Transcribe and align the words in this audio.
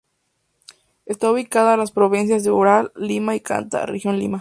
Esta 1.05 1.31
ubicada 1.31 1.73
en 1.75 1.79
las 1.81 1.91
provincias 1.91 2.43
de 2.43 2.49
Huaral, 2.49 2.91
Lima 2.95 3.35
y 3.35 3.39
Canta, 3.41 3.85
región 3.85 4.17
Lima. 4.17 4.39